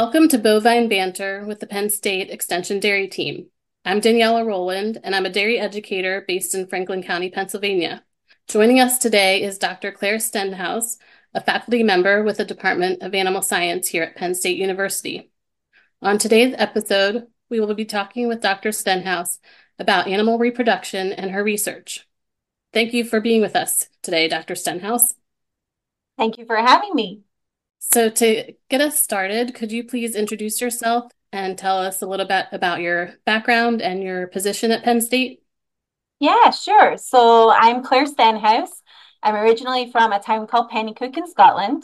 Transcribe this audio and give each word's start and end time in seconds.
Welcome 0.00 0.28
to 0.28 0.38
Bovine 0.38 0.88
Banter 0.88 1.44
with 1.44 1.58
the 1.58 1.66
Penn 1.66 1.90
State 1.90 2.30
Extension 2.30 2.78
Dairy 2.78 3.08
Team. 3.08 3.48
I'm 3.84 4.00
Daniela 4.00 4.46
Rowland, 4.46 4.96
and 5.02 5.12
I'm 5.12 5.26
a 5.26 5.28
dairy 5.28 5.58
educator 5.58 6.24
based 6.28 6.54
in 6.54 6.68
Franklin 6.68 7.02
County, 7.02 7.30
Pennsylvania. 7.30 8.04
Joining 8.46 8.78
us 8.78 8.98
today 8.98 9.42
is 9.42 9.58
Dr. 9.58 9.90
Claire 9.90 10.20
Stenhouse, 10.20 10.98
a 11.34 11.40
faculty 11.40 11.82
member 11.82 12.22
with 12.22 12.36
the 12.36 12.44
Department 12.44 13.02
of 13.02 13.12
Animal 13.12 13.42
Science 13.42 13.88
here 13.88 14.04
at 14.04 14.14
Penn 14.14 14.36
State 14.36 14.56
University. 14.56 15.32
On 16.00 16.16
today's 16.16 16.54
episode, 16.56 17.26
we 17.50 17.58
will 17.58 17.74
be 17.74 17.84
talking 17.84 18.28
with 18.28 18.40
Dr. 18.40 18.70
Stenhouse 18.70 19.40
about 19.80 20.06
animal 20.06 20.38
reproduction 20.38 21.12
and 21.12 21.32
her 21.32 21.42
research. 21.42 22.06
Thank 22.72 22.94
you 22.94 23.02
for 23.02 23.20
being 23.20 23.40
with 23.40 23.56
us 23.56 23.88
today, 24.04 24.28
Dr. 24.28 24.54
Stenhouse. 24.54 25.16
Thank 26.16 26.38
you 26.38 26.46
for 26.46 26.54
having 26.56 26.94
me. 26.94 27.24
So, 27.90 28.10
to 28.10 28.52
get 28.68 28.82
us 28.82 29.02
started, 29.02 29.54
could 29.54 29.72
you 29.72 29.82
please 29.82 30.14
introduce 30.14 30.60
yourself 30.60 31.10
and 31.32 31.56
tell 31.56 31.78
us 31.78 32.02
a 32.02 32.06
little 32.06 32.26
bit 32.26 32.46
about 32.52 32.80
your 32.80 33.14
background 33.24 33.80
and 33.80 34.02
your 34.02 34.26
position 34.26 34.70
at 34.72 34.84
Penn 34.84 35.00
State? 35.00 35.42
Yeah, 36.20 36.50
sure. 36.50 36.98
So, 36.98 37.50
I'm 37.50 37.82
Claire 37.82 38.04
Stenhouse. 38.04 38.82
I'm 39.22 39.34
originally 39.34 39.90
from 39.90 40.12
a 40.12 40.20
town 40.20 40.46
called 40.46 40.70
Penicuik 40.70 41.16
in 41.16 41.26
Scotland, 41.28 41.82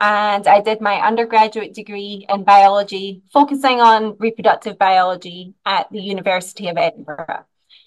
and 0.00 0.46
I 0.46 0.62
did 0.62 0.80
my 0.80 1.06
undergraduate 1.06 1.74
degree 1.74 2.26
in 2.26 2.44
biology, 2.44 3.22
focusing 3.30 3.82
on 3.82 4.16
reproductive 4.18 4.78
biology 4.78 5.54
at 5.66 5.90
the 5.92 6.00
University 6.00 6.68
of 6.68 6.78
Edinburgh. 6.78 7.44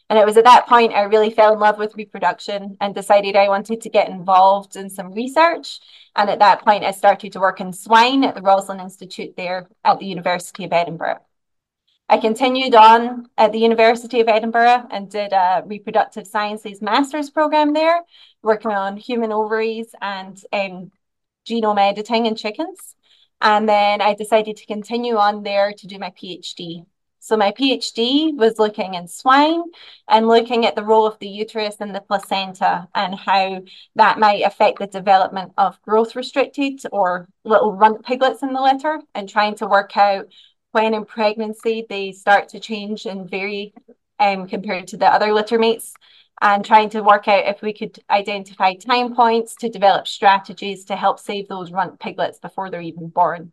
And 0.09 0.17
it 0.17 0.25
was 0.25 0.37
at 0.37 0.45
that 0.45 0.67
point 0.67 0.93
I 0.93 1.01
really 1.01 1.29
fell 1.29 1.53
in 1.53 1.59
love 1.59 1.77
with 1.77 1.97
reproduction 1.97 2.77
and 2.79 2.95
decided 2.95 3.35
I 3.35 3.49
wanted 3.49 3.81
to 3.81 3.89
get 3.89 4.09
involved 4.09 4.75
in 4.75 4.89
some 4.89 5.13
research. 5.13 5.79
And 6.15 6.29
at 6.29 6.39
that 6.39 6.63
point, 6.63 6.85
I 6.85 6.91
started 6.91 7.33
to 7.33 7.39
work 7.39 7.59
in 7.59 7.73
swine 7.73 8.23
at 8.23 8.33
the 8.33 8.41
Roslin 8.41 8.79
Institute 8.79 9.35
there 9.35 9.67
at 9.83 9.99
the 9.99 10.05
University 10.05 10.63
of 10.63 10.71
Edinburgh. 10.71 11.19
I 12.09 12.19
continued 12.19 12.73
on 12.73 13.27
at 13.37 13.51
the 13.51 13.59
University 13.59 14.21
of 14.21 14.29
Edinburgh 14.29 14.87
and 14.91 15.09
did 15.09 15.33
a 15.33 15.63
reproductive 15.65 16.25
sciences 16.25 16.81
master's 16.81 17.29
program 17.29 17.73
there, 17.73 18.01
working 18.41 18.71
on 18.71 18.95
human 18.95 19.33
ovaries 19.33 19.93
and 20.01 20.41
um, 20.53 20.91
genome 21.45 21.79
editing 21.79 22.25
in 22.25 22.35
chickens. 22.35 22.95
And 23.41 23.67
then 23.67 24.01
I 24.01 24.13
decided 24.13 24.55
to 24.57 24.65
continue 24.65 25.17
on 25.17 25.43
there 25.43 25.73
to 25.73 25.87
do 25.87 25.99
my 25.99 26.11
PhD. 26.11 26.85
So 27.27 27.35
my 27.35 27.51
PhD 27.51 28.33
was 28.33 28.57
looking 28.57 28.93
in 28.93 29.09
swine 29.09 29.61
and 30.07 30.29
looking 30.29 30.65
at 30.65 30.77
the 30.77 30.83
role 30.85 31.05
of 31.05 31.19
the 31.19 31.27
uterus 31.27 31.75
and 31.81 31.93
the 31.93 31.99
placenta 31.99 32.87
and 32.95 33.13
how 33.15 33.63
that 33.95 34.17
might 34.17 34.43
affect 34.45 34.79
the 34.79 34.87
development 34.87 35.51
of 35.57 35.81
growth 35.81 36.15
restricted 36.15 36.79
or 36.89 37.27
little 37.43 37.73
runt 37.73 38.05
piglets 38.05 38.43
in 38.43 38.53
the 38.53 38.61
litter 38.61 39.01
and 39.13 39.27
trying 39.27 39.55
to 39.55 39.67
work 39.67 39.97
out 39.97 40.27
when 40.71 40.93
in 40.93 41.03
pregnancy 41.03 41.85
they 41.89 42.13
start 42.13 42.47
to 42.47 42.61
change 42.61 43.05
and 43.05 43.29
vary 43.29 43.73
um, 44.19 44.47
compared 44.47 44.87
to 44.87 44.95
the 44.95 45.05
other 45.05 45.33
litter 45.33 45.59
mates 45.59 45.93
and 46.39 46.63
trying 46.63 46.89
to 46.91 47.03
work 47.03 47.27
out 47.27 47.45
if 47.45 47.61
we 47.61 47.73
could 47.73 47.99
identify 48.09 48.73
time 48.73 49.13
points 49.13 49.53
to 49.55 49.67
develop 49.67 50.07
strategies 50.07 50.85
to 50.85 50.95
help 50.95 51.19
save 51.19 51.49
those 51.49 51.73
runt 51.73 51.99
piglets 51.99 52.39
before 52.39 52.71
they're 52.71 52.79
even 52.79 53.09
born. 53.09 53.51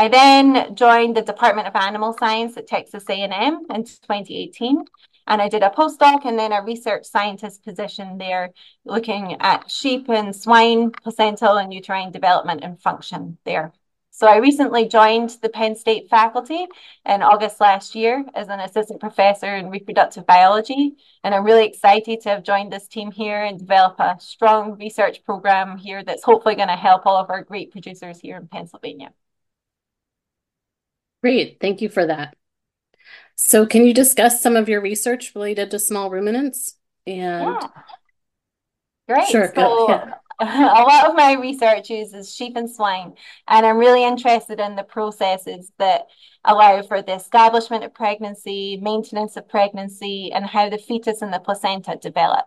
I 0.00 0.08
then 0.08 0.74
joined 0.76 1.14
the 1.14 1.20
Department 1.20 1.68
of 1.68 1.76
Animal 1.76 2.16
Science 2.18 2.56
at 2.56 2.66
Texas 2.66 3.04
A&M 3.06 3.66
in 3.68 3.84
2018 3.84 4.82
and 5.26 5.42
I 5.42 5.46
did 5.50 5.62
a 5.62 5.68
postdoc 5.68 6.24
and 6.24 6.38
then 6.38 6.52
a 6.52 6.62
research 6.62 7.04
scientist 7.04 7.62
position 7.62 8.16
there 8.16 8.48
looking 8.86 9.36
at 9.40 9.70
sheep 9.70 10.08
and 10.08 10.34
swine 10.34 10.90
placental 10.90 11.58
and 11.58 11.74
uterine 11.74 12.12
development 12.12 12.64
and 12.64 12.80
function 12.80 13.36
there. 13.44 13.74
So 14.08 14.26
I 14.26 14.38
recently 14.38 14.88
joined 14.88 15.36
the 15.42 15.50
Penn 15.50 15.76
State 15.76 16.08
faculty 16.08 16.66
in 17.04 17.20
August 17.20 17.60
last 17.60 17.94
year 17.94 18.24
as 18.34 18.48
an 18.48 18.60
assistant 18.60 19.00
professor 19.00 19.54
in 19.54 19.68
reproductive 19.68 20.24
biology. 20.24 20.94
And 21.22 21.34
I'm 21.34 21.44
really 21.44 21.66
excited 21.66 22.22
to 22.22 22.30
have 22.30 22.42
joined 22.42 22.72
this 22.72 22.88
team 22.88 23.10
here 23.10 23.44
and 23.44 23.58
develop 23.58 24.00
a 24.00 24.16
strong 24.18 24.78
research 24.78 25.22
program 25.24 25.76
here 25.76 26.02
that's 26.02 26.24
hopefully 26.24 26.54
going 26.54 26.68
to 26.68 26.74
help 26.74 27.04
all 27.04 27.18
of 27.18 27.28
our 27.28 27.44
great 27.44 27.70
producers 27.70 28.18
here 28.18 28.38
in 28.38 28.48
Pennsylvania. 28.48 29.12
Great, 31.22 31.58
thank 31.60 31.80
you 31.80 31.88
for 31.88 32.06
that. 32.06 32.34
So 33.36 33.66
can 33.66 33.86
you 33.86 33.94
discuss 33.94 34.42
some 34.42 34.56
of 34.56 34.68
your 34.68 34.80
research 34.80 35.32
related 35.34 35.70
to 35.70 35.78
small 35.78 36.10
ruminants? 36.10 36.76
And 37.06 37.56
yeah. 37.60 37.68
Great. 39.08 39.28
Sure, 39.28 39.52
so, 39.54 39.88
yeah. 39.88 40.14
a 40.40 40.82
lot 40.82 41.08
of 41.08 41.14
my 41.14 41.34
research 41.34 41.90
uses 41.90 42.34
sheep 42.34 42.56
and 42.56 42.70
swine, 42.70 43.12
and 43.46 43.66
I'm 43.66 43.76
really 43.76 44.04
interested 44.04 44.58
in 44.58 44.74
the 44.74 44.82
processes 44.82 45.70
that 45.78 46.06
allow 46.44 46.80
for 46.82 47.02
the 47.02 47.14
establishment 47.14 47.84
of 47.84 47.92
pregnancy, 47.92 48.78
maintenance 48.80 49.36
of 49.36 49.48
pregnancy, 49.48 50.32
and 50.32 50.46
how 50.46 50.70
the 50.70 50.78
fetus 50.78 51.20
and 51.20 51.32
the 51.32 51.40
placenta 51.40 51.98
develop. 52.00 52.46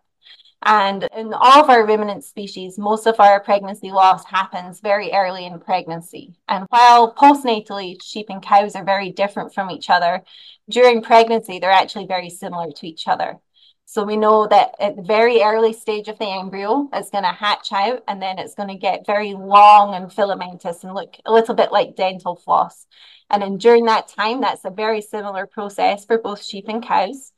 And 0.66 1.08
in 1.16 1.34
all 1.34 1.64
of 1.64 1.70
our 1.70 1.86
ruminant 1.86 2.24
species, 2.24 2.78
most 2.78 3.06
of 3.06 3.20
our 3.20 3.42
pregnancy 3.42 3.92
loss 3.92 4.24
happens 4.26 4.80
very 4.80 5.12
early 5.12 5.46
in 5.46 5.60
pregnancy. 5.60 6.36
And 6.48 6.66
while 6.70 7.14
postnatally, 7.14 8.02
sheep 8.02 8.28
and 8.30 8.42
cows 8.42 8.76
are 8.76 8.86
very 8.86 9.12
different 9.12 9.54
from 9.54 9.70
each 9.70 9.90
other, 9.90 10.24
during 10.70 11.02
pregnancy, 11.02 11.60
they're 11.60 11.70
actually 11.70 12.06
very 12.06 12.30
similar 12.30 12.72
to 12.72 12.88
each 12.88 13.08
other. 13.10 13.40
So 13.86 14.06
we 14.06 14.16
know 14.16 14.48
that 14.48 14.76
at 14.80 14.96
the 14.96 15.02
very 15.02 15.42
early 15.42 15.74
stage 15.74 16.08
of 16.08 16.18
the 16.18 16.26
embryo, 16.26 16.90
it's 16.94 17.10
going 17.10 17.26
to 17.26 17.30
hatch 17.32 17.74
out 17.74 18.02
and 18.08 18.22
then 18.22 18.40
it's 18.40 18.56
going 18.56 18.70
to 18.70 18.76
get 18.76 19.06
very 19.06 19.34
long 19.34 19.94
and 19.94 20.12
filamentous 20.12 20.86
and 20.86 20.96
look 20.96 21.18
a 21.26 21.34
little 21.34 21.54
bit 21.54 21.72
like 21.74 21.98
dental 21.98 22.38
floss. 22.38 22.88
And 23.30 23.42
then 23.42 23.58
during 23.58 23.86
that 23.86 24.08
time, 24.08 24.42
that's 24.42 24.64
a 24.64 24.70
very 24.70 25.02
similar 25.02 25.46
process 25.46 26.06
for 26.06 26.18
both 26.18 26.42
sheep 26.42 26.66
and 26.70 26.84
cows. 26.84 27.34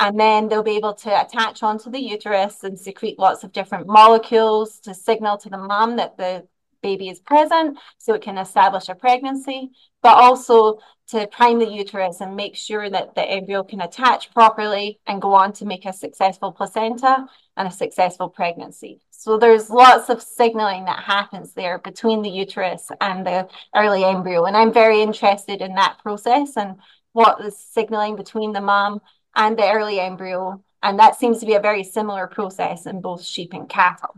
And 0.00 0.18
then 0.18 0.48
they'll 0.48 0.62
be 0.62 0.78
able 0.78 0.94
to 0.94 1.20
attach 1.20 1.62
onto 1.62 1.90
the 1.90 2.00
uterus 2.00 2.64
and 2.64 2.80
secrete 2.80 3.18
lots 3.18 3.44
of 3.44 3.52
different 3.52 3.86
molecules 3.86 4.80
to 4.80 4.94
signal 4.94 5.36
to 5.36 5.50
the 5.50 5.58
mom 5.58 5.96
that 5.96 6.16
the 6.16 6.48
baby 6.82 7.10
is 7.10 7.20
present 7.20 7.78
so 7.98 8.14
it 8.14 8.22
can 8.22 8.38
establish 8.38 8.88
a 8.88 8.94
pregnancy, 8.94 9.70
but 10.02 10.16
also 10.16 10.78
to 11.08 11.26
prime 11.26 11.58
the 11.58 11.68
uterus 11.68 12.22
and 12.22 12.34
make 12.34 12.56
sure 12.56 12.88
that 12.88 13.14
the 13.14 13.20
embryo 13.20 13.62
can 13.62 13.82
attach 13.82 14.32
properly 14.32 14.98
and 15.06 15.20
go 15.20 15.34
on 15.34 15.52
to 15.52 15.66
make 15.66 15.84
a 15.84 15.92
successful 15.92 16.50
placenta 16.50 17.26
and 17.58 17.68
a 17.68 17.70
successful 17.70 18.30
pregnancy. 18.30 19.02
So 19.10 19.36
there's 19.36 19.68
lots 19.68 20.08
of 20.08 20.22
signaling 20.22 20.86
that 20.86 21.00
happens 21.00 21.52
there 21.52 21.78
between 21.78 22.22
the 22.22 22.30
uterus 22.30 22.88
and 23.02 23.26
the 23.26 23.48
early 23.76 24.02
embryo. 24.02 24.46
And 24.46 24.56
I'm 24.56 24.72
very 24.72 25.02
interested 25.02 25.60
in 25.60 25.74
that 25.74 25.98
process 26.02 26.56
and 26.56 26.76
what 27.12 27.44
is 27.44 27.58
signaling 27.58 28.16
between 28.16 28.54
the 28.54 28.62
mom 28.62 29.02
and 29.34 29.58
the 29.58 29.70
early 29.70 30.00
embryo. 30.00 30.62
And 30.82 30.98
that 30.98 31.18
seems 31.18 31.38
to 31.38 31.46
be 31.46 31.54
a 31.54 31.60
very 31.60 31.84
similar 31.84 32.26
process 32.26 32.86
in 32.86 33.00
both 33.00 33.24
sheep 33.24 33.52
and 33.52 33.68
cattle. 33.68 34.16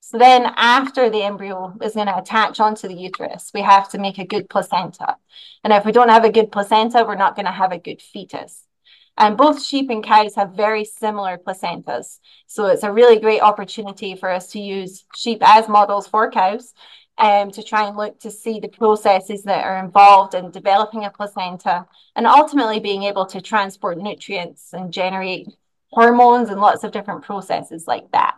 So 0.00 0.16
then 0.16 0.46
after 0.56 1.10
the 1.10 1.22
embryo 1.22 1.76
is 1.82 1.94
going 1.94 2.06
to 2.06 2.16
attach 2.16 2.60
onto 2.60 2.88
the 2.88 2.94
uterus, 2.94 3.50
we 3.52 3.60
have 3.60 3.90
to 3.90 3.98
make 3.98 4.18
a 4.18 4.24
good 4.24 4.48
placenta. 4.48 5.16
And 5.62 5.72
if 5.72 5.84
we 5.84 5.92
don't 5.92 6.08
have 6.08 6.24
a 6.24 6.32
good 6.32 6.50
placenta, 6.50 7.04
we're 7.06 7.14
not 7.14 7.36
going 7.36 7.44
to 7.44 7.52
have 7.52 7.72
a 7.72 7.78
good 7.78 8.00
fetus. 8.00 8.64
And 9.18 9.36
both 9.36 9.62
sheep 9.62 9.90
and 9.90 10.02
cows 10.02 10.36
have 10.36 10.52
very 10.52 10.84
similar 10.84 11.36
placentas. 11.36 12.20
So 12.46 12.66
it's 12.66 12.84
a 12.84 12.92
really 12.92 13.20
great 13.20 13.42
opportunity 13.42 14.14
for 14.14 14.30
us 14.30 14.46
to 14.52 14.60
use 14.60 15.04
sheep 15.14 15.40
as 15.42 15.68
models 15.68 16.06
for 16.06 16.30
cows 16.30 16.72
um, 17.18 17.50
to 17.50 17.62
try 17.62 17.86
and 17.86 17.96
look 17.96 18.18
to 18.20 18.30
see 18.30 18.60
the 18.60 18.68
processes 18.68 19.42
that 19.42 19.64
are 19.64 19.84
involved 19.84 20.34
in 20.34 20.50
developing 20.50 21.04
a 21.04 21.10
placenta 21.10 21.86
and 22.14 22.26
ultimately 22.26 22.78
being 22.78 23.02
able 23.02 23.26
to 23.26 23.40
transport 23.40 23.98
nutrients 23.98 24.72
and 24.72 24.92
generate 24.92 25.48
hormones 25.90 26.48
and 26.48 26.60
lots 26.60 26.84
of 26.84 26.92
different 26.92 27.22
processes 27.22 27.86
like 27.86 28.10
that. 28.12 28.36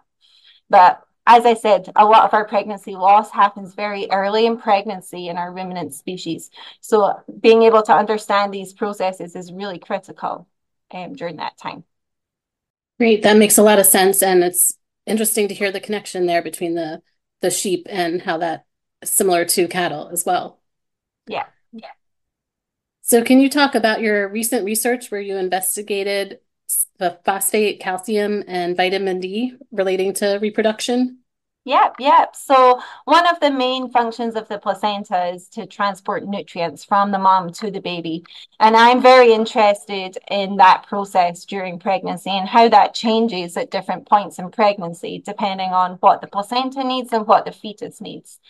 But 0.70 1.02
as 1.26 1.44
I 1.44 1.54
said, 1.54 1.92
a 1.94 2.04
lot 2.04 2.24
of 2.24 2.32
our 2.32 2.46
pregnancy 2.46 2.96
loss 2.96 3.30
happens 3.30 3.74
very 3.74 4.08
early 4.10 4.46
in 4.46 4.56
pregnancy 4.56 5.28
in 5.28 5.36
our 5.36 5.52
ruminant 5.52 5.94
species. 5.94 6.50
So 6.80 7.20
being 7.40 7.62
able 7.62 7.82
to 7.82 7.92
understand 7.92 8.52
these 8.52 8.72
processes 8.72 9.36
is 9.36 9.52
really 9.52 9.78
critical 9.78 10.48
um, 10.90 11.14
during 11.14 11.36
that 11.36 11.58
time. 11.58 11.84
Great, 12.98 13.22
that 13.22 13.36
makes 13.36 13.58
a 13.58 13.62
lot 13.62 13.78
of 13.78 13.86
sense, 13.86 14.22
and 14.22 14.42
it's 14.42 14.76
interesting 15.06 15.48
to 15.48 15.54
hear 15.54 15.70
the 15.70 15.80
connection 15.80 16.26
there 16.26 16.42
between 16.42 16.74
the 16.74 17.02
the 17.40 17.50
sheep 17.50 17.86
and 17.88 18.20
how 18.20 18.36
that 18.38 18.66
similar 19.04 19.44
to 19.44 19.68
cattle 19.68 20.08
as 20.12 20.24
well. 20.24 20.60
Yeah. 21.26 21.46
Yeah. 21.72 21.90
So, 23.02 23.24
can 23.24 23.40
you 23.40 23.48
talk 23.48 23.74
about 23.74 24.00
your 24.00 24.28
recent 24.28 24.64
research 24.64 25.10
where 25.10 25.20
you 25.20 25.36
investigated 25.36 26.40
the 26.98 27.18
phosphate, 27.24 27.80
calcium, 27.80 28.44
and 28.46 28.76
vitamin 28.76 29.20
D 29.20 29.56
relating 29.72 30.12
to 30.14 30.38
reproduction? 30.40 31.18
Yep, 31.64 31.96
yep. 31.98 32.34
So, 32.34 32.80
one 33.04 33.26
of 33.26 33.38
the 33.40 33.50
main 33.50 33.90
functions 33.90 34.34
of 34.34 34.48
the 34.48 34.58
placenta 34.58 35.26
is 35.26 35.46
to 35.50 35.66
transport 35.66 36.24
nutrients 36.24 36.84
from 36.84 37.10
the 37.10 37.18
mom 37.18 37.52
to 37.54 37.70
the 37.70 37.80
baby. 37.80 38.24
And 38.58 38.74
I'm 38.74 39.02
very 39.02 39.32
interested 39.32 40.16
in 40.30 40.56
that 40.56 40.86
process 40.86 41.44
during 41.44 41.78
pregnancy 41.78 42.30
and 42.30 42.48
how 42.48 42.70
that 42.70 42.94
changes 42.94 43.58
at 43.58 43.70
different 43.70 44.08
points 44.08 44.38
in 44.38 44.50
pregnancy, 44.50 45.22
depending 45.24 45.70
on 45.70 45.92
what 46.00 46.22
the 46.22 46.28
placenta 46.28 46.82
needs 46.82 47.12
and 47.12 47.26
what 47.26 47.44
the 47.44 47.52
fetus 47.52 48.00
needs. 48.00 48.40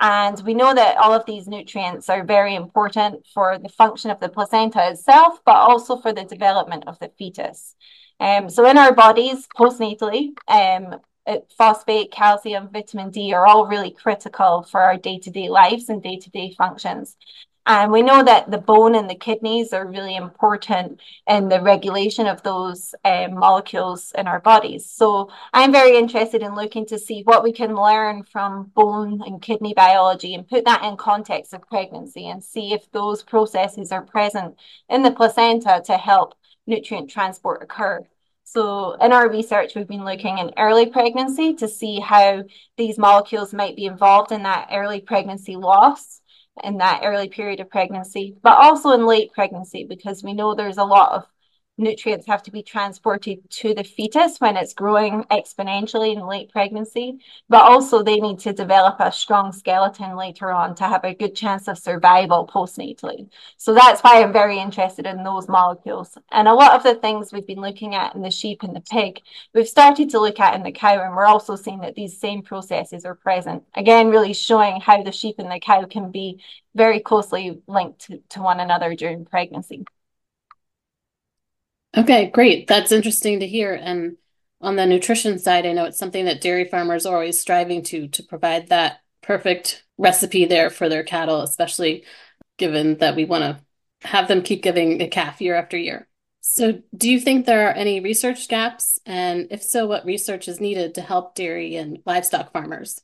And 0.00 0.40
we 0.44 0.54
know 0.54 0.72
that 0.74 0.96
all 0.96 1.12
of 1.12 1.26
these 1.26 1.48
nutrients 1.48 2.08
are 2.08 2.24
very 2.24 2.54
important 2.54 3.26
for 3.34 3.58
the 3.58 3.68
function 3.68 4.10
of 4.10 4.20
the 4.20 4.28
placenta 4.28 4.90
itself, 4.90 5.40
but 5.44 5.56
also 5.56 5.96
for 5.96 6.12
the 6.12 6.24
development 6.24 6.84
of 6.86 6.98
the 7.00 7.10
fetus. 7.18 7.74
Um, 8.20 8.48
so 8.48 8.68
in 8.68 8.78
our 8.78 8.94
bodies, 8.94 9.46
postnatally, 9.56 10.30
um, 10.46 11.00
phosphate, 11.56 12.10
calcium, 12.10 12.68
vitamin 12.72 13.10
D 13.10 13.32
are 13.32 13.46
all 13.46 13.66
really 13.66 13.90
critical 13.90 14.62
for 14.62 14.80
our 14.80 14.96
day-to-day 14.96 15.48
lives 15.48 15.88
and 15.88 16.02
day-to-day 16.02 16.54
functions. 16.56 17.16
And 17.68 17.92
we 17.92 18.00
know 18.00 18.24
that 18.24 18.50
the 18.50 18.56
bone 18.56 18.94
and 18.94 19.10
the 19.10 19.14
kidneys 19.14 19.74
are 19.74 19.86
really 19.86 20.16
important 20.16 21.02
in 21.26 21.50
the 21.50 21.60
regulation 21.60 22.26
of 22.26 22.42
those 22.42 22.94
um, 23.04 23.34
molecules 23.34 24.10
in 24.16 24.26
our 24.26 24.40
bodies. 24.40 24.88
So 24.88 25.30
I'm 25.52 25.70
very 25.70 25.98
interested 25.98 26.40
in 26.40 26.54
looking 26.54 26.86
to 26.86 26.98
see 26.98 27.20
what 27.24 27.44
we 27.44 27.52
can 27.52 27.76
learn 27.76 28.22
from 28.22 28.72
bone 28.74 29.20
and 29.26 29.42
kidney 29.42 29.74
biology 29.74 30.34
and 30.34 30.48
put 30.48 30.64
that 30.64 30.82
in 30.82 30.96
context 30.96 31.52
of 31.52 31.68
pregnancy 31.68 32.28
and 32.28 32.42
see 32.42 32.72
if 32.72 32.90
those 32.92 33.22
processes 33.22 33.92
are 33.92 34.02
present 34.02 34.56
in 34.88 35.02
the 35.02 35.10
placenta 35.10 35.82
to 35.84 35.98
help 35.98 36.36
nutrient 36.66 37.10
transport 37.10 37.62
occur. 37.62 38.00
So 38.44 38.94
in 38.94 39.12
our 39.12 39.28
research, 39.28 39.74
we've 39.74 39.86
been 39.86 40.06
looking 40.06 40.38
in 40.38 40.54
early 40.56 40.86
pregnancy 40.86 41.52
to 41.56 41.68
see 41.68 42.00
how 42.00 42.44
these 42.78 42.96
molecules 42.96 43.52
might 43.52 43.76
be 43.76 43.84
involved 43.84 44.32
in 44.32 44.44
that 44.44 44.70
early 44.72 45.02
pregnancy 45.02 45.56
loss 45.56 46.22
in 46.64 46.78
that 46.78 47.02
early 47.04 47.28
period 47.28 47.60
of 47.60 47.70
pregnancy, 47.70 48.36
but 48.42 48.58
also 48.58 48.90
in 48.90 49.06
late 49.06 49.32
pregnancy, 49.32 49.84
because 49.84 50.22
we 50.22 50.34
know 50.34 50.54
there's 50.54 50.78
a 50.78 50.84
lot 50.84 51.12
of 51.12 51.26
nutrients 51.78 52.26
have 52.26 52.42
to 52.42 52.50
be 52.50 52.62
transported 52.62 53.48
to 53.50 53.72
the 53.72 53.84
fetus 53.84 54.40
when 54.40 54.56
it's 54.56 54.74
growing 54.74 55.24
exponentially 55.30 56.14
in 56.14 56.26
late 56.26 56.50
pregnancy, 56.50 57.18
but 57.48 57.62
also 57.62 58.02
they 58.02 58.18
need 58.18 58.38
to 58.40 58.52
develop 58.52 58.96
a 58.98 59.12
strong 59.12 59.52
skeleton 59.52 60.16
later 60.16 60.50
on 60.50 60.74
to 60.74 60.84
have 60.84 61.04
a 61.04 61.14
good 61.14 61.34
chance 61.34 61.68
of 61.68 61.78
survival 61.78 62.46
postnatally. 62.46 63.28
So 63.56 63.72
that's 63.72 64.00
why 64.02 64.22
I'm 64.22 64.32
very 64.32 64.58
interested 64.58 65.06
in 65.06 65.22
those 65.22 65.48
molecules. 65.48 66.18
And 66.32 66.48
a 66.48 66.54
lot 66.54 66.74
of 66.74 66.82
the 66.82 66.96
things 66.96 67.32
we've 67.32 67.46
been 67.46 67.60
looking 67.60 67.94
at 67.94 68.14
in 68.14 68.22
the 68.22 68.30
sheep 68.30 68.62
and 68.62 68.74
the 68.74 68.80
pig, 68.80 69.20
we've 69.54 69.68
started 69.68 70.10
to 70.10 70.20
look 70.20 70.40
at 70.40 70.54
in 70.54 70.62
the 70.62 70.72
cow, 70.72 71.02
and 71.02 71.14
we're 71.14 71.26
also 71.26 71.56
seeing 71.56 71.80
that 71.80 71.94
these 71.94 72.18
same 72.18 72.42
processes 72.42 73.04
are 73.04 73.14
present. 73.14 73.62
Again, 73.74 74.08
really 74.08 74.34
showing 74.34 74.80
how 74.80 75.02
the 75.02 75.12
sheep 75.12 75.36
and 75.38 75.50
the 75.50 75.60
cow 75.60 75.84
can 75.84 76.10
be 76.10 76.42
very 76.74 77.00
closely 77.00 77.60
linked 77.66 78.00
to, 78.06 78.22
to 78.30 78.42
one 78.42 78.60
another 78.60 78.94
during 78.94 79.24
pregnancy. 79.24 79.84
Okay, 81.98 82.30
great. 82.30 82.68
That's 82.68 82.92
interesting 82.92 83.40
to 83.40 83.46
hear. 83.46 83.74
And 83.74 84.16
on 84.60 84.76
the 84.76 84.86
nutrition 84.86 85.36
side, 85.40 85.66
I 85.66 85.72
know 85.72 85.84
it's 85.84 85.98
something 85.98 86.26
that 86.26 86.40
dairy 86.40 86.64
farmers 86.64 87.04
are 87.06 87.14
always 87.14 87.40
striving 87.40 87.82
to 87.84 88.06
to 88.08 88.22
provide 88.22 88.68
that 88.68 89.00
perfect 89.20 89.84
recipe 89.98 90.44
there 90.44 90.70
for 90.70 90.88
their 90.88 91.02
cattle, 91.02 91.42
especially 91.42 92.04
given 92.56 92.98
that 92.98 93.16
we 93.16 93.24
want 93.24 93.42
to 93.42 94.08
have 94.08 94.28
them 94.28 94.42
keep 94.42 94.62
giving 94.62 95.02
a 95.02 95.08
calf 95.08 95.40
year 95.40 95.56
after 95.56 95.76
year. 95.76 96.06
So, 96.40 96.82
do 96.96 97.10
you 97.10 97.18
think 97.18 97.46
there 97.46 97.68
are 97.68 97.72
any 97.72 97.98
research 97.98 98.46
gaps? 98.48 99.00
And 99.04 99.48
if 99.50 99.64
so, 99.64 99.88
what 99.88 100.04
research 100.04 100.46
is 100.46 100.60
needed 100.60 100.94
to 100.94 101.02
help 101.02 101.34
dairy 101.34 101.74
and 101.74 101.98
livestock 102.06 102.52
farmers? 102.52 103.00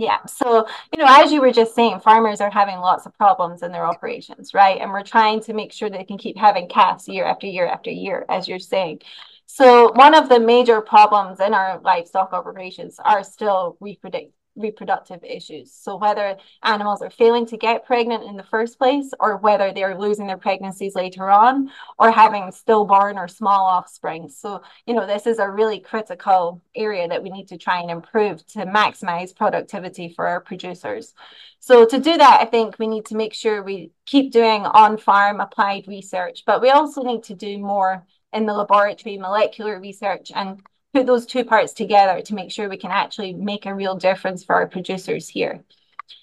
Yeah. 0.00 0.24
So, 0.26 0.64
you 0.92 1.02
know, 1.02 1.08
as 1.08 1.32
you 1.32 1.40
were 1.40 1.50
just 1.50 1.74
saying, 1.74 2.00
farmers 2.00 2.40
are 2.40 2.50
having 2.50 2.78
lots 2.78 3.04
of 3.04 3.14
problems 3.14 3.62
in 3.62 3.72
their 3.72 3.84
operations, 3.84 4.54
right? 4.54 4.80
And 4.80 4.92
we're 4.92 5.02
trying 5.02 5.40
to 5.42 5.52
make 5.52 5.72
sure 5.72 5.90
they 5.90 6.04
can 6.04 6.18
keep 6.18 6.38
having 6.38 6.68
calves 6.68 7.08
year 7.08 7.24
after 7.24 7.48
year 7.48 7.66
after 7.66 7.90
year, 7.90 8.24
as 8.28 8.46
you're 8.46 8.60
saying. 8.60 9.00
So, 9.46 9.90
one 9.92 10.14
of 10.14 10.28
the 10.28 10.38
major 10.38 10.80
problems 10.80 11.40
in 11.40 11.52
our 11.52 11.80
livestock 11.80 12.32
operations 12.32 13.00
are 13.04 13.24
still 13.24 13.76
reproductive 13.80 14.30
reproductive 14.58 15.22
issues. 15.24 15.72
So 15.72 15.96
whether 15.96 16.36
animals 16.62 17.00
are 17.02 17.10
failing 17.10 17.46
to 17.46 17.56
get 17.56 17.86
pregnant 17.86 18.24
in 18.24 18.36
the 18.36 18.42
first 18.42 18.78
place, 18.78 19.12
or 19.20 19.36
whether 19.36 19.72
they're 19.72 19.98
losing 19.98 20.26
their 20.26 20.36
pregnancies 20.36 20.94
later 20.94 21.30
on, 21.30 21.70
or 21.98 22.10
having 22.10 22.52
stillborn 22.52 23.16
or 23.18 23.28
small 23.28 23.66
offspring. 23.66 24.28
So, 24.28 24.62
you 24.86 24.94
know, 24.94 25.06
this 25.06 25.26
is 25.26 25.38
a 25.38 25.48
really 25.48 25.80
critical 25.80 26.60
area 26.74 27.08
that 27.08 27.22
we 27.22 27.30
need 27.30 27.48
to 27.48 27.58
try 27.58 27.80
and 27.80 27.90
improve 27.90 28.46
to 28.48 28.66
maximize 28.66 29.34
productivity 29.34 30.12
for 30.14 30.26
our 30.26 30.40
producers. 30.40 31.14
So 31.60 31.84
to 31.86 31.98
do 31.98 32.16
that, 32.16 32.40
I 32.40 32.44
think 32.44 32.78
we 32.78 32.86
need 32.86 33.06
to 33.06 33.16
make 33.16 33.34
sure 33.34 33.62
we 33.62 33.92
keep 34.06 34.32
doing 34.32 34.64
on-farm 34.64 35.40
applied 35.40 35.88
research, 35.88 36.44
but 36.46 36.62
we 36.62 36.70
also 36.70 37.02
need 37.02 37.24
to 37.24 37.34
do 37.34 37.58
more 37.58 38.06
in 38.32 38.46
the 38.46 38.54
laboratory 38.54 39.18
molecular 39.18 39.80
research 39.80 40.30
and 40.34 40.60
put 40.94 41.06
those 41.06 41.26
two 41.26 41.44
parts 41.44 41.72
together 41.72 42.20
to 42.22 42.34
make 42.34 42.50
sure 42.50 42.68
we 42.68 42.76
can 42.76 42.90
actually 42.90 43.34
make 43.34 43.66
a 43.66 43.74
real 43.74 43.94
difference 43.94 44.44
for 44.44 44.54
our 44.54 44.66
producers 44.66 45.28
here. 45.28 45.62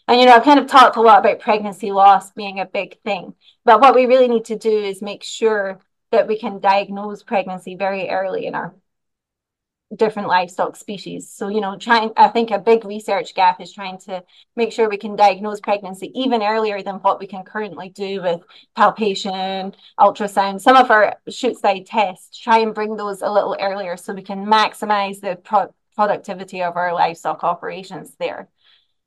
And, 0.08 0.20
you 0.20 0.26
know, 0.26 0.34
I've 0.34 0.44
kind 0.44 0.60
of 0.60 0.68
talked 0.68 0.98
a 0.98 1.02
lot 1.02 1.20
about 1.20 1.40
pregnancy 1.40 1.92
loss 1.92 2.32
being 2.32 2.60
a 2.60 2.66
big 2.66 3.00
thing, 3.02 3.36
but 3.64 3.82
what 3.82 3.96
we 3.96 4.06
really 4.06 4.28
need 4.28 4.46
to 4.46 4.58
do 4.58 4.70
is 4.70 5.02
make 5.02 5.24
sure 5.24 5.80
that 6.12 6.28
we 6.28 6.40
can 6.40 6.60
diagnose 6.60 7.24
pregnancy 7.24 7.76
very 7.76 8.10
early 8.10 8.46
in 8.46 8.56
our 8.56 8.76
different 9.96 10.28
livestock 10.28 10.76
species. 10.76 11.30
So, 11.30 11.48
you 11.48 11.62
know, 11.62 11.78
trying, 11.78 12.12
I 12.18 12.28
think 12.30 12.52
a 12.52 12.60
big 12.60 12.86
research 12.86 13.36
gap 13.36 13.62
is 13.62 13.72
trying 13.72 14.00
to 14.00 14.24
make 14.56 14.72
sure 14.72 14.90
we 14.90 14.98
can 14.98 15.16
diagnose 15.16 15.60
pregnancy 15.60 16.12
even 16.16 16.42
earlier 16.42 16.82
than 16.82 16.96
what 16.96 17.20
we 17.20 17.28
can 17.28 17.44
currently 17.44 17.90
do 17.90 18.22
with 18.22 18.42
palpation, 18.76 19.76
ultrasound, 20.00 20.62
some 20.62 20.76
of 20.76 20.90
our 20.90 21.16
chute 21.30 21.58
side 21.58 21.86
tests, 21.86 22.38
try 22.38 22.60
and 22.60 22.74
bring 22.74 22.96
those 22.96 23.22
a 23.22 23.32
little 23.32 23.56
earlier 23.60 23.96
so 23.96 24.14
we 24.14 24.22
can 24.24 24.46
maximize 24.46 25.20
the 25.22 25.36
pro 25.44 25.74
productivity 25.96 26.62
of 26.62 26.76
our 26.76 26.94
livestock 26.94 27.44
operations 27.44 28.16
there. 28.20 28.50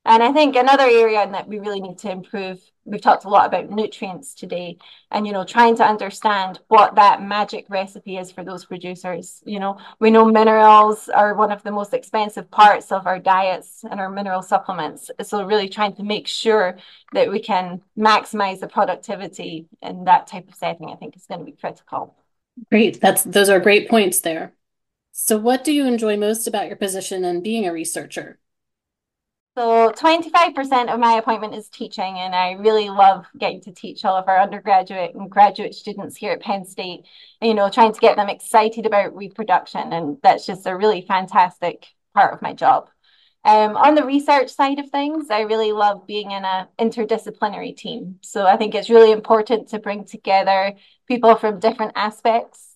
And 0.04 0.22
I 0.22 0.32
think 0.32 0.56
another 0.56 0.84
area 0.84 1.28
that 1.30 1.48
we 1.48 1.58
really 1.58 1.80
need 1.80 1.98
to 1.98 2.10
improve, 2.10 2.58
we've 2.86 3.00
talked 3.00 3.26
a 3.26 3.28
lot 3.28 3.46
about 3.46 3.68
nutrients 3.68 4.32
today, 4.32 4.78
and 5.10 5.26
you 5.26 5.34
know, 5.34 5.44
trying 5.44 5.76
to 5.76 5.84
understand 5.84 6.60
what 6.68 6.94
that 6.94 7.22
magic 7.22 7.66
recipe 7.68 8.16
is 8.16 8.32
for 8.32 8.42
those 8.42 8.64
producers. 8.64 9.42
You 9.44 9.60
know, 9.60 9.78
we 10.00 10.10
know 10.10 10.24
minerals 10.24 11.10
are 11.10 11.34
one 11.34 11.52
of 11.52 11.62
the 11.62 11.72
most 11.72 11.92
expensive 11.92 12.50
parts 12.50 12.90
of 12.90 13.06
our 13.06 13.18
diets 13.18 13.84
and 13.90 14.00
our 14.00 14.08
mineral 14.08 14.40
supplements. 14.40 15.10
So 15.22 15.44
really 15.44 15.68
trying 15.68 15.94
to 15.96 16.02
make 16.02 16.26
sure 16.26 16.78
that 17.12 17.30
we 17.30 17.40
can 17.40 17.82
maximize 17.98 18.60
the 18.60 18.68
productivity 18.68 19.66
in 19.82 20.04
that 20.04 20.26
type 20.26 20.48
of 20.48 20.54
setting, 20.54 20.88
I 20.88 20.94
think 20.94 21.16
is 21.16 21.26
going 21.26 21.40
to 21.40 21.46
be 21.46 21.52
critical. 21.52 22.16
Great. 22.70 23.00
That's 23.00 23.24
those 23.24 23.50
are 23.50 23.60
great 23.60 23.90
points 23.90 24.20
there. 24.20 24.54
So 25.12 25.36
what 25.36 25.64
do 25.64 25.72
you 25.72 25.84
enjoy 25.86 26.16
most 26.16 26.46
about 26.46 26.68
your 26.68 26.76
position 26.76 27.24
and 27.24 27.42
being 27.42 27.66
a 27.66 27.72
researcher? 27.72 28.38
So 29.58 29.90
25% 29.90 30.88
of 30.88 31.00
my 31.00 31.14
appointment 31.14 31.52
is 31.52 31.68
teaching, 31.68 32.16
and 32.20 32.32
I 32.32 32.52
really 32.52 32.90
love 32.90 33.26
getting 33.36 33.60
to 33.62 33.72
teach 33.72 34.04
all 34.04 34.14
of 34.14 34.28
our 34.28 34.38
undergraduate 34.38 35.16
and 35.16 35.28
graduate 35.28 35.74
students 35.74 36.16
here 36.16 36.30
at 36.30 36.42
Penn 36.42 36.64
State, 36.64 37.06
you 37.42 37.54
know, 37.54 37.68
trying 37.68 37.92
to 37.92 37.98
get 37.98 38.14
them 38.14 38.28
excited 38.28 38.86
about 38.86 39.16
reproduction. 39.16 39.92
And 39.92 40.18
that's 40.22 40.46
just 40.46 40.64
a 40.68 40.76
really 40.76 41.00
fantastic 41.00 41.88
part 42.14 42.32
of 42.32 42.40
my 42.40 42.52
job. 42.52 42.88
Um, 43.44 43.76
on 43.76 43.96
the 43.96 44.04
research 44.04 44.50
side 44.50 44.78
of 44.78 44.90
things, 44.90 45.28
I 45.28 45.40
really 45.40 45.72
love 45.72 46.06
being 46.06 46.30
in 46.30 46.44
an 46.44 46.68
interdisciplinary 46.78 47.76
team. 47.76 48.20
So 48.20 48.46
I 48.46 48.56
think 48.56 48.76
it's 48.76 48.90
really 48.90 49.10
important 49.10 49.70
to 49.70 49.80
bring 49.80 50.04
together 50.04 50.74
people 51.08 51.34
from 51.34 51.58
different 51.58 51.94
aspects 51.96 52.67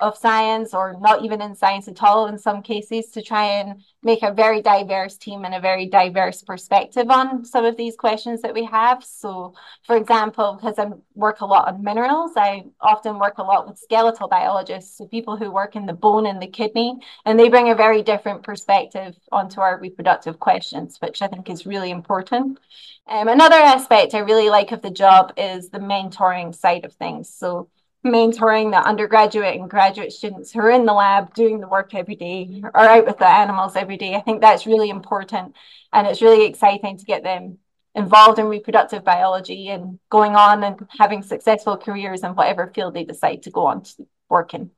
of 0.00 0.16
science 0.16 0.74
or 0.74 0.96
not 1.00 1.24
even 1.24 1.42
in 1.42 1.54
science 1.54 1.88
at 1.88 2.02
all 2.02 2.26
in 2.26 2.38
some 2.38 2.62
cases 2.62 3.10
to 3.10 3.22
try 3.22 3.44
and 3.44 3.82
make 4.02 4.22
a 4.22 4.32
very 4.32 4.62
diverse 4.62 5.16
team 5.18 5.44
and 5.44 5.54
a 5.54 5.60
very 5.60 5.86
diverse 5.86 6.42
perspective 6.42 7.10
on 7.10 7.44
some 7.44 7.64
of 7.64 7.76
these 7.76 7.96
questions 7.96 8.40
that 8.42 8.54
we 8.54 8.64
have. 8.64 9.04
So, 9.04 9.54
for 9.86 9.96
example, 9.96 10.58
because 10.58 10.78
I 10.78 10.86
work 11.14 11.40
a 11.40 11.46
lot 11.46 11.68
on 11.68 11.84
minerals, 11.84 12.32
I 12.36 12.64
often 12.80 13.18
work 13.18 13.38
a 13.38 13.42
lot 13.42 13.68
with 13.68 13.78
skeletal 13.78 14.28
biologists, 14.28 14.96
so 14.96 15.06
people 15.06 15.36
who 15.36 15.50
work 15.50 15.76
in 15.76 15.86
the 15.86 15.92
bone 15.92 16.26
and 16.26 16.40
the 16.40 16.46
kidney, 16.46 16.98
and 17.26 17.38
they 17.38 17.48
bring 17.48 17.70
a 17.70 17.74
very 17.74 18.02
different 18.02 18.42
perspective 18.42 19.16
onto 19.30 19.60
our 19.60 19.78
reproductive 19.78 20.40
questions, 20.40 20.96
which 21.00 21.20
I 21.20 21.28
think 21.28 21.50
is 21.50 21.66
really 21.66 21.90
important. 21.90 22.58
Um, 23.06 23.28
another 23.28 23.56
aspect 23.56 24.14
I 24.14 24.20
really 24.20 24.50
like 24.50 24.72
of 24.72 24.82
the 24.82 24.90
job 24.90 25.32
is 25.36 25.68
the 25.68 25.78
mentoring 25.78 26.54
side 26.54 26.84
of 26.84 26.94
things. 26.94 27.28
So, 27.28 27.68
mentoring 28.04 28.70
the 28.70 28.78
undergraduate 28.78 29.60
and 29.60 29.68
graduate 29.68 30.12
students 30.12 30.52
who 30.52 30.60
are 30.60 30.70
in 30.70 30.86
the 30.86 30.92
lab 30.92 31.34
doing 31.34 31.60
the 31.60 31.68
work 31.68 31.94
every 31.94 32.16
day 32.16 32.62
or 32.62 32.80
out 32.80 33.06
with 33.06 33.18
the 33.18 33.28
animals 33.28 33.76
every 33.76 33.96
day. 33.96 34.14
I 34.14 34.20
think 34.20 34.40
that's 34.40 34.66
really 34.66 34.88
important 34.88 35.54
and 35.92 36.06
it's 36.06 36.22
really 36.22 36.46
exciting 36.46 36.96
to 36.96 37.04
get 37.04 37.22
them 37.22 37.58
involved 37.94 38.38
in 38.38 38.46
reproductive 38.46 39.04
biology 39.04 39.68
and 39.68 39.98
going 40.08 40.34
on 40.34 40.62
and 40.62 40.86
having 40.98 41.22
successful 41.22 41.76
careers 41.76 42.22
in 42.22 42.34
whatever 42.34 42.70
field 42.74 42.94
they 42.94 43.04
decide 43.04 43.42
to 43.42 43.50
go 43.50 43.66
on 43.66 43.82
to 43.82 44.06
work 44.28 44.54
in. 44.54 44.70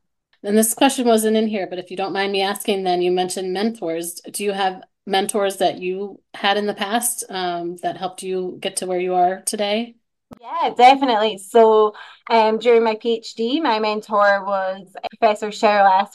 And 0.43 0.57
this 0.57 0.73
question 0.73 1.05
wasn't 1.07 1.37
in 1.37 1.47
here, 1.47 1.67
but 1.67 1.79
if 1.79 1.89
you 1.89 1.95
don't 1.95 2.11
mind 2.11 2.33
me 2.33 2.41
asking, 2.41 2.83
then 2.83 3.01
you 3.01 3.11
mentioned 3.11 3.53
mentors. 3.53 4.15
Do 4.31 4.43
you 4.43 4.51
have 4.51 4.83
mentors 5.05 5.57
that 5.57 5.79
you 5.79 6.21
had 6.33 6.57
in 6.57 6.65
the 6.65 6.73
past 6.73 7.23
um, 7.29 7.77
that 7.77 7.95
helped 7.97 8.23
you 8.23 8.57
get 8.59 8.77
to 8.77 8.85
where 8.85 8.99
you 8.99 9.13
are 9.13 9.41
today? 9.41 9.95
Yeah, 10.41 10.73
definitely. 10.75 11.37
So, 11.37 11.93
um, 12.29 12.59
during 12.59 12.83
my 12.83 12.95
PhD, 12.95 13.61
my 13.61 13.79
mentor 13.79 14.43
was 14.45 14.93
Professor 15.19 15.47
Cheryl 15.49 16.07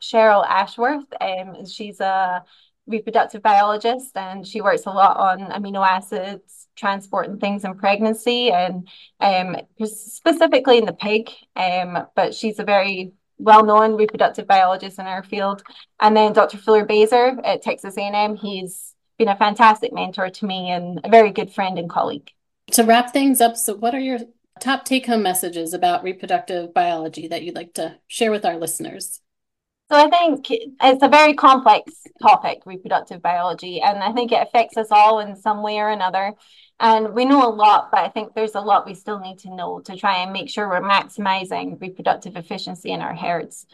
Cheryl 0.00 0.46
Ashworth. 0.46 1.06
Um, 1.20 1.64
she's 1.66 2.00
a 2.00 2.44
reproductive 2.86 3.42
biologist 3.42 4.16
and 4.16 4.46
she 4.46 4.60
works 4.60 4.86
a 4.86 4.90
lot 4.90 5.16
on 5.16 5.50
amino 5.52 5.86
acids 5.86 6.66
transport 6.76 7.28
and 7.28 7.40
things 7.40 7.64
in 7.64 7.74
pregnancy 7.74 8.50
and 8.50 8.88
um, 9.20 9.56
specifically 9.84 10.78
in 10.78 10.86
the 10.86 10.92
pig 10.92 11.30
um, 11.56 12.06
but 12.16 12.34
she's 12.34 12.58
a 12.58 12.64
very 12.64 13.12
well-known 13.38 13.96
reproductive 13.96 14.46
biologist 14.46 14.98
in 14.98 15.06
our 15.06 15.22
field 15.22 15.62
and 16.00 16.16
then 16.16 16.32
dr 16.32 16.56
Fuller 16.58 16.84
Bazer 16.84 17.38
at 17.44 17.62
texas 17.62 17.96
a&m 17.96 18.34
he's 18.34 18.94
been 19.18 19.28
a 19.28 19.36
fantastic 19.36 19.92
mentor 19.92 20.28
to 20.28 20.46
me 20.46 20.70
and 20.70 21.00
a 21.04 21.08
very 21.08 21.30
good 21.30 21.52
friend 21.52 21.78
and 21.78 21.88
colleague 21.88 22.30
to 22.72 22.84
wrap 22.84 23.12
things 23.12 23.40
up 23.40 23.56
so 23.56 23.74
what 23.74 23.94
are 23.94 24.00
your 24.00 24.18
top 24.60 24.84
take-home 24.84 25.22
messages 25.22 25.72
about 25.72 26.02
reproductive 26.02 26.74
biology 26.74 27.28
that 27.28 27.42
you'd 27.42 27.54
like 27.54 27.72
to 27.74 27.96
share 28.08 28.30
with 28.30 28.44
our 28.44 28.56
listeners 28.56 29.20
so 29.90 29.96
I 29.96 30.08
think 30.08 30.46
it's 30.52 31.02
a 31.02 31.08
very 31.08 31.34
complex 31.34 31.92
topic, 32.22 32.60
reproductive 32.64 33.20
biology, 33.20 33.80
and 33.80 34.04
I 34.04 34.12
think 34.12 34.30
it 34.30 34.40
affects 34.40 34.76
us 34.76 34.92
all 34.92 35.18
in 35.18 35.34
some 35.34 35.64
way 35.64 35.78
or 35.78 35.88
another. 35.88 36.34
And 36.78 37.12
we 37.12 37.24
know 37.24 37.44
a 37.44 37.50
lot, 37.50 37.90
but 37.90 37.98
I 37.98 38.08
think 38.08 38.32
there's 38.32 38.54
a 38.54 38.60
lot 38.60 38.86
we 38.86 38.94
still 38.94 39.18
need 39.18 39.40
to 39.40 39.52
know 39.52 39.80
to 39.80 39.96
try 39.96 40.18
and 40.18 40.32
make 40.32 40.48
sure 40.48 40.68
we're 40.68 40.80
maximizing 40.80 41.80
reproductive 41.80 42.36
efficiency 42.36 42.92
in 42.92 43.00
our 43.00 43.16
herds. 43.16 43.66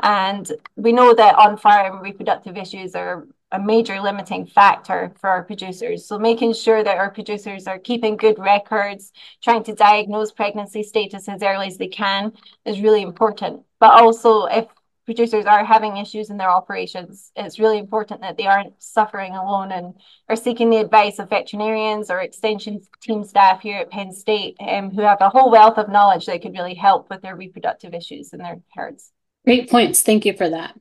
And 0.00 0.50
we 0.76 0.92
know 0.92 1.12
that 1.12 1.34
on 1.34 1.56
farm 1.56 2.00
reproductive 2.00 2.56
issues 2.56 2.94
are 2.94 3.26
a 3.54 3.58
major 3.60 4.00
limiting 4.00 4.46
factor 4.46 5.12
for 5.20 5.30
our 5.30 5.44
producers. 5.44 6.06
So 6.06 6.18
making 6.18 6.54
sure 6.54 6.82
that 6.82 6.98
our 6.98 7.10
producers 7.10 7.68
are 7.68 7.78
keeping 7.78 8.16
good 8.16 8.36
records, 8.38 9.12
trying 9.42 9.62
to 9.64 9.74
diagnose 9.74 10.32
pregnancy 10.32 10.82
status 10.82 11.28
as 11.28 11.40
early 11.40 11.68
as 11.68 11.78
they 11.78 11.86
can 11.86 12.32
is 12.64 12.80
really 12.80 13.02
important. 13.02 13.62
But 13.78 13.92
also 14.02 14.46
if 14.46 14.66
producers 15.04 15.44
are 15.44 15.64
having 15.64 15.98
issues 15.98 16.30
in 16.30 16.36
their 16.36 16.50
operations, 16.50 17.30
it's 17.36 17.60
really 17.60 17.78
important 17.78 18.22
that 18.22 18.36
they 18.36 18.46
aren't 18.46 18.82
suffering 18.82 19.36
alone 19.36 19.70
and 19.70 19.94
are 20.28 20.34
seeking 20.34 20.68
the 20.68 20.78
advice 20.78 21.20
of 21.20 21.30
veterinarians 21.30 22.10
or 22.10 22.20
extension 22.20 22.80
team 23.02 23.22
staff 23.22 23.60
here 23.60 23.78
at 23.78 23.90
Penn 23.90 24.12
State 24.12 24.56
um, 24.58 24.90
who 24.90 25.02
have 25.02 25.18
a 25.20 25.28
whole 25.28 25.52
wealth 25.52 25.78
of 25.78 25.88
knowledge 25.88 26.26
that 26.26 26.42
could 26.42 26.54
really 26.54 26.74
help 26.74 27.08
with 27.08 27.22
their 27.22 27.36
reproductive 27.36 27.94
issues 27.94 28.32
in 28.32 28.40
their 28.40 28.60
herds. 28.74 29.12
Great 29.44 29.70
points. 29.70 30.02
Thank 30.02 30.24
you 30.24 30.32
for 30.32 30.48
that. 30.48 30.74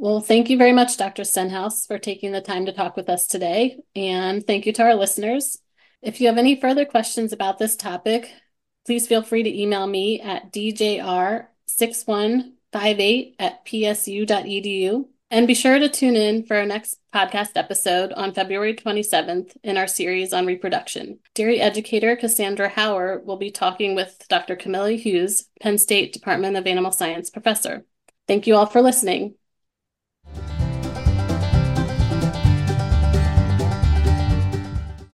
Well, 0.00 0.20
thank 0.20 0.48
you 0.48 0.56
very 0.56 0.72
much, 0.72 0.96
Dr. 0.96 1.24
Stenhouse, 1.24 1.84
for 1.84 1.98
taking 1.98 2.30
the 2.30 2.40
time 2.40 2.66
to 2.66 2.72
talk 2.72 2.96
with 2.96 3.08
us 3.08 3.26
today. 3.26 3.80
And 3.96 4.46
thank 4.46 4.64
you 4.64 4.72
to 4.74 4.84
our 4.84 4.94
listeners. 4.94 5.58
If 6.02 6.20
you 6.20 6.28
have 6.28 6.38
any 6.38 6.60
further 6.60 6.84
questions 6.84 7.32
about 7.32 7.58
this 7.58 7.74
topic, 7.74 8.30
please 8.86 9.08
feel 9.08 9.22
free 9.22 9.42
to 9.42 9.60
email 9.60 9.88
me 9.88 10.20
at 10.20 10.52
djr6158 10.52 13.34
at 13.40 13.66
psu.edu. 13.66 15.08
And 15.30 15.46
be 15.46 15.54
sure 15.54 15.78
to 15.80 15.88
tune 15.88 16.14
in 16.14 16.44
for 16.44 16.56
our 16.56 16.64
next 16.64 17.00
podcast 17.12 17.56
episode 17.56 18.12
on 18.12 18.32
February 18.32 18.74
27th 18.74 19.56
in 19.64 19.76
our 19.76 19.88
series 19.88 20.32
on 20.32 20.46
reproduction. 20.46 21.18
Dairy 21.34 21.60
educator 21.60 22.14
Cassandra 22.14 22.70
Hauer 22.70 23.24
will 23.24 23.36
be 23.36 23.50
talking 23.50 23.96
with 23.96 24.16
Dr. 24.28 24.54
Camilla 24.54 24.92
Hughes, 24.92 25.48
Penn 25.60 25.76
State 25.76 26.12
Department 26.12 26.56
of 26.56 26.68
Animal 26.68 26.92
Science 26.92 27.30
professor. 27.30 27.84
Thank 28.28 28.46
you 28.46 28.54
all 28.54 28.66
for 28.66 28.80
listening. 28.80 29.34